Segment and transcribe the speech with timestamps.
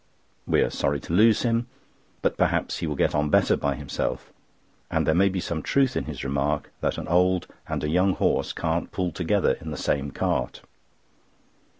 [0.47, 1.67] We are sorry to lose him,
[2.23, 4.33] but perhaps he will get on better by himself,
[4.89, 8.13] and there may be some truth in his remark that an old and a young
[8.13, 10.63] horse can't pull together in the same cart.